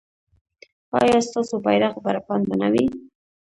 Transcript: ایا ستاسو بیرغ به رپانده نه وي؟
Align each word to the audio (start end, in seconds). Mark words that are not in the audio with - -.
ایا 0.99 1.17
ستاسو 1.27 1.55
بیرغ 1.65 1.93
به 2.03 2.09
رپانده 2.17 2.53
نه 2.61 2.67
وي؟ 2.73 2.85